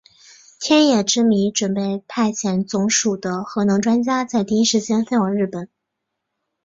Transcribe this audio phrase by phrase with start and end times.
[0.59, 5.69] 天野之弥准备派遣总署的核能专家在第一时间飞往日本。